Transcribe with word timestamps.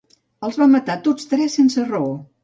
Els 0.47 0.55
va 0.61 0.67
matar 0.75 0.95
tots 1.07 1.29
tres 1.33 1.57
sense 1.59 1.85
raó. 1.91 2.09